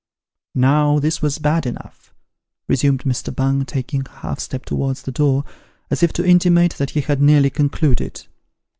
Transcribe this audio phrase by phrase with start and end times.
[0.55, 2.11] "Now this was bad enough,"
[2.67, 3.29] resumed Mr.
[3.31, 5.43] Bung, taking a half step towards the door,
[5.91, 8.25] as if to intimate that he had nearly concluded.